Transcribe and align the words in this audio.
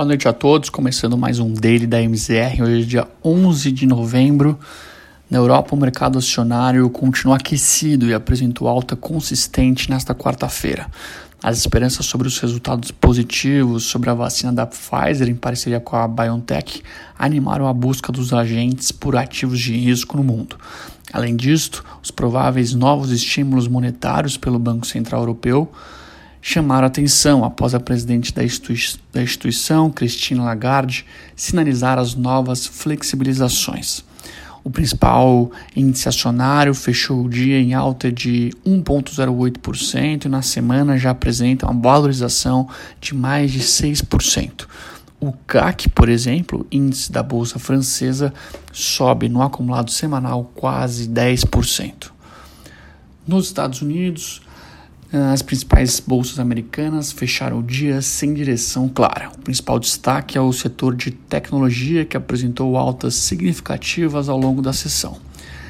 Boa 0.00 0.08
noite 0.08 0.26
a 0.26 0.32
todos, 0.32 0.70
começando 0.70 1.14
mais 1.14 1.38
um 1.38 1.52
Daily 1.52 1.86
da 1.86 2.00
MZR. 2.00 2.62
Hoje 2.62 2.80
é 2.80 2.86
dia 2.86 3.08
11 3.22 3.70
de 3.70 3.84
novembro. 3.84 4.58
Na 5.28 5.36
Europa, 5.36 5.76
o 5.76 5.78
mercado 5.78 6.18
acionário 6.18 6.88
continua 6.88 7.36
aquecido 7.36 8.06
e 8.06 8.14
apresentou 8.14 8.66
alta 8.66 8.96
consistente 8.96 9.90
nesta 9.90 10.14
quarta-feira. 10.14 10.86
As 11.42 11.58
esperanças 11.58 12.06
sobre 12.06 12.26
os 12.26 12.38
resultados 12.38 12.90
positivos 12.90 13.84
sobre 13.84 14.08
a 14.08 14.14
vacina 14.14 14.50
da 14.50 14.64
Pfizer 14.64 15.28
em 15.28 15.34
parceria 15.34 15.80
com 15.80 15.96
a 15.96 16.08
BioNTech 16.08 16.82
animaram 17.18 17.68
a 17.68 17.72
busca 17.74 18.10
dos 18.10 18.32
agentes 18.32 18.90
por 18.90 19.16
ativos 19.16 19.60
de 19.60 19.76
risco 19.76 20.16
no 20.16 20.24
mundo. 20.24 20.56
Além 21.12 21.36
disto, 21.36 21.84
os 22.02 22.10
prováveis 22.10 22.72
novos 22.72 23.10
estímulos 23.10 23.68
monetários 23.68 24.38
pelo 24.38 24.58
Banco 24.58 24.86
Central 24.86 25.20
Europeu 25.20 25.70
chamaram 26.42 26.86
atenção 26.86 27.44
após 27.44 27.74
a 27.74 27.80
presidente 27.80 28.32
da, 28.32 28.42
institui 28.42 28.78
da 29.12 29.22
instituição, 29.22 29.90
Christine 29.90 30.40
Lagarde, 30.40 31.04
sinalizar 31.36 31.98
as 31.98 32.14
novas 32.14 32.66
flexibilizações. 32.66 34.04
O 34.62 34.70
principal 34.70 35.50
índice 35.74 36.08
acionário 36.08 36.74
fechou 36.74 37.24
o 37.24 37.28
dia 37.30 37.58
em 37.58 37.72
alta 37.72 38.12
de 38.12 38.50
1,08% 38.66 40.26
e 40.26 40.28
na 40.28 40.42
semana 40.42 40.98
já 40.98 41.10
apresenta 41.10 41.66
uma 41.66 41.80
valorização 41.80 42.68
de 43.00 43.14
mais 43.14 43.50
de 43.50 43.60
6%. 43.60 44.66
O 45.18 45.32
CAC, 45.46 45.88
por 45.90 46.08
exemplo, 46.08 46.66
índice 46.70 47.10
da 47.10 47.22
bolsa 47.22 47.58
francesa, 47.58 48.32
sobe 48.72 49.28
no 49.28 49.42
acumulado 49.42 49.90
semanal 49.90 50.50
quase 50.54 51.08
10%. 51.08 52.10
Nos 53.26 53.46
Estados 53.46 53.82
Unidos, 53.82 54.42
as 55.12 55.42
principais 55.42 55.98
bolsas 55.98 56.38
americanas 56.38 57.10
fecharam 57.10 57.58
o 57.58 57.62
dia 57.62 58.00
sem 58.00 58.32
direção 58.32 58.88
clara. 58.88 59.32
O 59.36 59.40
principal 59.40 59.80
destaque 59.80 60.38
é 60.38 60.40
o 60.40 60.52
setor 60.52 60.94
de 60.94 61.10
tecnologia, 61.10 62.04
que 62.04 62.16
apresentou 62.16 62.76
altas 62.76 63.16
significativas 63.16 64.28
ao 64.28 64.38
longo 64.38 64.62
da 64.62 64.72
sessão. 64.72 65.18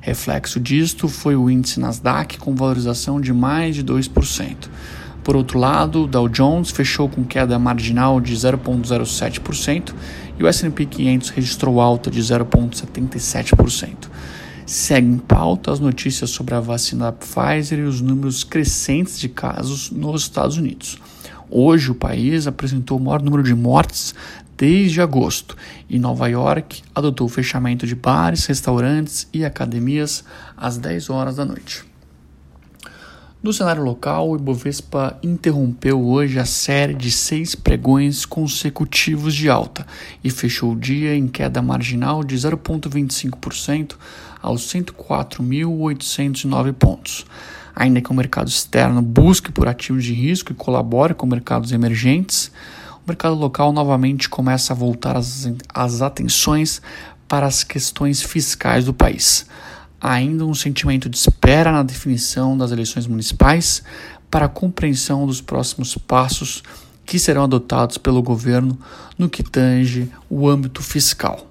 Reflexo 0.00 0.60
disto 0.60 1.08
foi 1.08 1.34
o 1.34 1.50
índice 1.50 1.80
Nasdaq, 1.80 2.38
com 2.38 2.54
valorização 2.54 3.20
de 3.20 3.32
mais 3.32 3.74
de 3.74 3.82
2%. 3.82 4.68
Por 5.24 5.34
outro 5.34 5.58
lado, 5.58 6.02
o 6.02 6.06
Dow 6.06 6.28
Jones 6.28 6.70
fechou 6.70 7.08
com 7.08 7.24
queda 7.24 7.58
marginal 7.58 8.20
de 8.20 8.34
0,07% 8.36 9.94
e 10.38 10.44
o 10.44 10.46
S&P 10.46 10.86
500 10.86 11.30
registrou 11.30 11.80
alta 11.80 12.08
de 12.08 12.20
0,77%. 12.20 14.10
Segue 14.66 15.06
em 15.06 15.18
pauta 15.18 15.70
as 15.70 15.78
notícias 15.78 16.30
sobre 16.30 16.54
a 16.54 16.60
vacina 16.60 17.12
Pfizer 17.12 17.80
e 17.80 17.82
os 17.82 18.00
números 18.00 18.42
crescentes 18.44 19.20
de 19.20 19.28
casos 19.28 19.90
nos 19.90 20.22
Estados 20.22 20.56
Unidos. 20.56 20.98
Hoje, 21.50 21.90
o 21.90 21.94
país 21.94 22.46
apresentou 22.46 22.98
o 22.98 23.00
maior 23.00 23.20
número 23.20 23.42
de 23.42 23.54
mortes 23.54 24.14
desde 24.56 25.02
agosto 25.02 25.54
e 25.88 25.98
Nova 25.98 26.28
York 26.28 26.82
adotou 26.94 27.26
o 27.26 27.30
fechamento 27.30 27.86
de 27.86 27.94
bares, 27.94 28.46
restaurantes 28.46 29.28
e 29.34 29.44
academias 29.44 30.24
às 30.56 30.78
10 30.78 31.10
horas 31.10 31.36
da 31.36 31.44
noite. 31.44 31.84
No 33.44 33.52
cenário 33.52 33.84
local, 33.84 34.30
o 34.30 34.36
Ibovespa 34.36 35.16
interrompeu 35.22 36.02
hoje 36.02 36.38
a 36.38 36.46
série 36.46 36.94
de 36.94 37.10
seis 37.10 37.54
pregões 37.54 38.24
consecutivos 38.24 39.34
de 39.34 39.50
alta 39.50 39.86
e 40.24 40.30
fechou 40.30 40.72
o 40.72 40.80
dia 40.80 41.14
em 41.14 41.28
queda 41.28 41.60
marginal 41.60 42.24
de 42.24 42.36
0,25% 42.36 43.96
aos 44.40 44.62
104.809 44.72 46.72
pontos. 46.72 47.26
Ainda 47.76 48.00
que 48.00 48.10
o 48.10 48.14
mercado 48.14 48.48
externo 48.48 49.02
busque 49.02 49.52
por 49.52 49.68
ativos 49.68 50.04
de 50.04 50.14
risco 50.14 50.50
e 50.50 50.54
colabore 50.54 51.12
com 51.12 51.26
mercados 51.26 51.70
emergentes, 51.70 52.50
o 53.04 53.08
mercado 53.08 53.34
local 53.34 53.74
novamente 53.74 54.26
começa 54.26 54.72
a 54.72 54.76
voltar 54.76 55.18
as, 55.18 55.52
as 55.68 56.00
atenções 56.00 56.80
para 57.28 57.44
as 57.44 57.62
questões 57.62 58.22
fiscais 58.22 58.86
do 58.86 58.94
país 58.94 59.46
ainda 60.04 60.44
um 60.44 60.52
sentimento 60.52 61.08
de 61.08 61.16
espera 61.16 61.72
na 61.72 61.82
definição 61.82 62.58
das 62.58 62.70
eleições 62.70 63.06
municipais 63.06 63.82
para 64.30 64.44
a 64.44 64.50
compreensão 64.50 65.26
dos 65.26 65.40
próximos 65.40 65.96
passos 65.96 66.62
que 67.06 67.18
serão 67.18 67.44
adotados 67.44 67.96
pelo 67.96 68.22
governo 68.22 68.78
no 69.16 69.30
que 69.30 69.42
tange 69.42 70.12
o 70.28 70.46
âmbito 70.46 70.82
fiscal. 70.82 71.46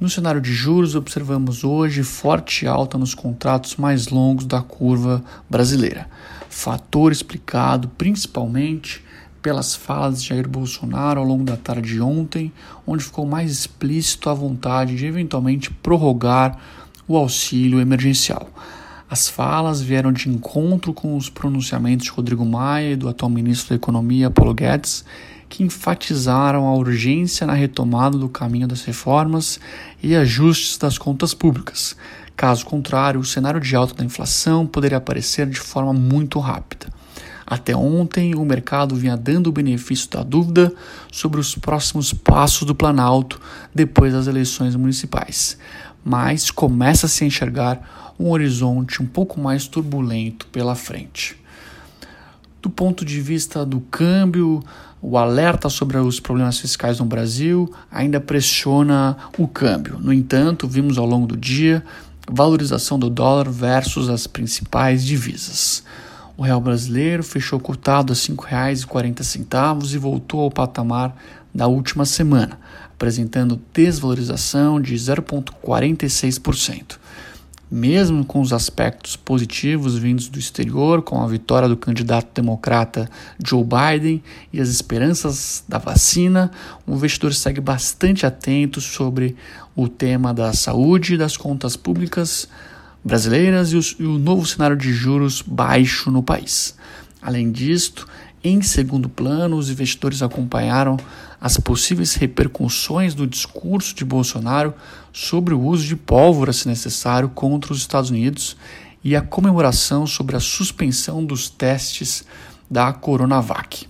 No 0.00 0.08
cenário 0.08 0.40
de 0.40 0.50
juros, 0.50 0.94
observamos 0.94 1.62
hoje 1.62 2.02
forte 2.02 2.66
alta 2.66 2.96
nos 2.96 3.14
contratos 3.14 3.76
mais 3.76 4.08
longos 4.08 4.46
da 4.46 4.62
curva 4.62 5.22
brasileira, 5.48 6.08
fator 6.48 7.12
explicado 7.12 7.86
principalmente 7.98 9.04
pelas 9.42 9.74
falas 9.74 10.22
de 10.22 10.28
Jair 10.30 10.48
Bolsonaro 10.48 11.20
ao 11.20 11.26
longo 11.26 11.44
da 11.44 11.56
tarde 11.56 11.90
de 11.90 12.00
ontem, 12.00 12.50
onde 12.86 13.04
ficou 13.04 13.26
mais 13.26 13.50
explícito 13.50 14.30
a 14.30 14.34
vontade 14.34 14.96
de 14.96 15.04
eventualmente 15.04 15.70
prorrogar 15.70 16.58
o 17.06 17.16
auxílio 17.16 17.80
emergencial. 17.80 18.48
As 19.08 19.28
falas 19.28 19.82
vieram 19.82 20.10
de 20.10 20.28
encontro 20.28 20.94
com 20.94 21.16
os 21.16 21.28
pronunciamentos 21.28 22.06
de 22.06 22.10
Rodrigo 22.10 22.46
Maia 22.46 22.92
e 22.92 22.96
do 22.96 23.08
atual 23.08 23.30
ministro 23.30 23.70
da 23.70 23.74
Economia, 23.74 24.30
Paulo 24.30 24.54
Guedes, 24.54 25.04
que 25.48 25.62
enfatizaram 25.62 26.66
a 26.66 26.74
urgência 26.74 27.46
na 27.46 27.52
retomada 27.52 28.16
do 28.16 28.28
caminho 28.28 28.66
das 28.66 28.82
reformas 28.84 29.60
e 30.02 30.16
ajustes 30.16 30.78
das 30.78 30.96
contas 30.96 31.34
públicas. 31.34 31.94
Caso 32.34 32.64
contrário, 32.64 33.20
o 33.20 33.24
cenário 33.24 33.60
de 33.60 33.76
alta 33.76 33.94
da 33.94 34.02
inflação 34.02 34.66
poderia 34.66 34.96
aparecer 34.96 35.46
de 35.46 35.60
forma 35.60 35.92
muito 35.92 36.38
rápida. 36.38 36.86
Até 37.46 37.74
ontem, 37.74 38.34
o 38.34 38.44
mercado 38.44 38.94
vinha 38.94 39.16
dando 39.16 39.48
o 39.48 39.52
benefício 39.52 40.10
da 40.10 40.22
dúvida 40.22 40.72
sobre 41.10 41.40
os 41.40 41.54
próximos 41.54 42.12
passos 42.12 42.66
do 42.66 42.74
Planalto 42.74 43.40
depois 43.74 44.12
das 44.12 44.26
eleições 44.26 44.76
municipais 44.76 45.58
mas 46.04 46.50
começa 46.50 47.06
a 47.06 47.08
se 47.08 47.24
enxergar 47.24 48.14
um 48.18 48.30
horizonte 48.30 49.02
um 49.02 49.06
pouco 49.06 49.40
mais 49.40 49.66
turbulento 49.66 50.46
pela 50.48 50.74
frente. 50.74 51.36
Do 52.60 52.70
ponto 52.70 53.04
de 53.04 53.20
vista 53.20 53.66
do 53.66 53.80
câmbio, 53.80 54.62
o 55.00 55.18
alerta 55.18 55.68
sobre 55.68 55.96
os 55.98 56.20
problemas 56.20 56.60
fiscais 56.60 56.98
no 56.98 57.04
Brasil 57.04 57.72
ainda 57.90 58.20
pressiona 58.20 59.16
o 59.36 59.48
câmbio. 59.48 59.98
No 59.98 60.12
entanto, 60.12 60.68
vimos 60.68 60.98
ao 60.98 61.06
longo 61.06 61.26
do 61.26 61.36
dia 61.36 61.84
valorização 62.30 62.98
do 62.98 63.10
dólar 63.10 63.50
versus 63.50 64.08
as 64.08 64.28
principais 64.28 65.04
divisas. 65.04 65.82
O 66.42 66.44
real 66.44 66.60
brasileiro 66.60 67.22
fechou 67.22 67.60
cotado 67.60 68.12
a 68.12 68.16
R$ 68.16 68.20
5,40 68.20 69.94
e 69.94 69.96
voltou 69.96 70.40
ao 70.40 70.50
patamar 70.50 71.16
da 71.54 71.68
última 71.68 72.04
semana, 72.04 72.58
apresentando 72.92 73.62
desvalorização 73.72 74.80
de 74.80 74.96
0,46%. 74.96 76.98
Mesmo 77.70 78.24
com 78.24 78.40
os 78.40 78.52
aspectos 78.52 79.14
positivos 79.14 79.96
vindos 79.96 80.26
do 80.26 80.36
exterior, 80.36 81.02
com 81.02 81.22
a 81.22 81.28
vitória 81.28 81.68
do 81.68 81.76
candidato 81.76 82.34
democrata 82.34 83.08
Joe 83.46 83.62
Biden 83.62 84.20
e 84.52 84.60
as 84.60 84.68
esperanças 84.68 85.62
da 85.68 85.78
vacina, 85.78 86.50
o 86.84 86.94
investidor 86.94 87.32
segue 87.34 87.60
bastante 87.60 88.26
atento 88.26 88.80
sobre 88.80 89.36
o 89.76 89.86
tema 89.86 90.34
da 90.34 90.52
saúde 90.52 91.14
e 91.14 91.18
das 91.18 91.36
contas 91.36 91.76
públicas 91.76 92.48
brasileiras 93.04 93.72
e, 93.72 94.02
e 94.02 94.06
o 94.06 94.18
novo 94.18 94.46
cenário 94.46 94.76
de 94.76 94.92
juros 94.92 95.42
baixo 95.42 96.10
no 96.10 96.22
país. 96.22 96.74
Além 97.20 97.50
disto, 97.50 98.06
em 98.44 98.60
segundo 98.60 99.08
plano, 99.08 99.56
os 99.56 99.70
investidores 99.70 100.22
acompanharam 100.22 100.96
as 101.40 101.56
possíveis 101.56 102.14
repercussões 102.14 103.14
do 103.14 103.26
discurso 103.26 103.94
de 103.94 104.04
Bolsonaro 104.04 104.74
sobre 105.12 105.54
o 105.54 105.60
uso 105.60 105.86
de 105.86 105.96
pólvora, 105.96 106.52
se 106.52 106.68
necessário, 106.68 107.28
contra 107.28 107.72
os 107.72 107.78
Estados 107.78 108.10
Unidos 108.10 108.56
e 109.04 109.16
a 109.16 109.20
comemoração 109.20 110.06
sobre 110.06 110.36
a 110.36 110.40
suspensão 110.40 111.24
dos 111.24 111.48
testes 111.48 112.24
da 112.70 112.92
Coronavac. 112.92 113.86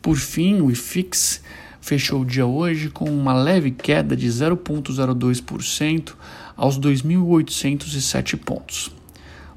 Por 0.00 0.16
fim, 0.16 0.60
o 0.60 0.70
IFIX 0.70 1.42
fechou 1.80 2.22
o 2.22 2.26
dia 2.26 2.46
hoje 2.46 2.90
com 2.90 3.04
uma 3.04 3.34
leve 3.34 3.70
queda 3.70 4.16
de 4.16 4.26
0,02% 4.28 6.14
aos 6.58 6.78
2.807 6.78 8.36
pontos. 8.36 8.90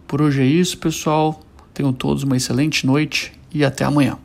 Por 0.08 0.22
hoje 0.22 0.42
é 0.42 0.46
isso, 0.46 0.78
pessoal. 0.78 1.42
Tenham 1.74 1.92
todos 1.92 2.22
uma 2.24 2.38
excelente 2.38 2.86
noite 2.86 3.34
e 3.52 3.66
até 3.66 3.84
amanhã. 3.84 4.18